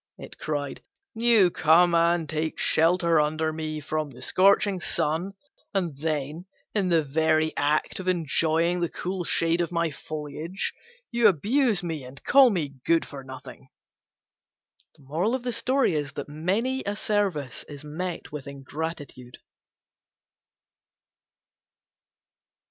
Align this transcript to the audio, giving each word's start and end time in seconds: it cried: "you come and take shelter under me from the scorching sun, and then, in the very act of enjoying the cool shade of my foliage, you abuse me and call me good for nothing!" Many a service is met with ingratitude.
it 0.17 0.39
cried: 0.39 0.81
"you 1.13 1.51
come 1.51 1.93
and 1.93 2.27
take 2.27 2.57
shelter 2.57 3.19
under 3.21 3.53
me 3.53 3.79
from 3.79 4.09
the 4.09 4.19
scorching 4.19 4.79
sun, 4.79 5.31
and 5.75 5.95
then, 5.99 6.47
in 6.73 6.89
the 6.89 7.03
very 7.03 7.55
act 7.55 7.99
of 7.99 8.07
enjoying 8.07 8.79
the 8.79 8.89
cool 8.89 9.23
shade 9.23 9.61
of 9.61 9.71
my 9.71 9.91
foliage, 9.91 10.73
you 11.11 11.27
abuse 11.27 11.83
me 11.83 12.03
and 12.03 12.23
call 12.23 12.49
me 12.49 12.77
good 12.83 13.05
for 13.05 13.23
nothing!" 13.23 13.69
Many 14.97 16.83
a 16.83 16.95
service 16.95 17.63
is 17.69 17.83
met 17.83 18.31
with 18.31 18.47
ingratitude. 18.47 19.37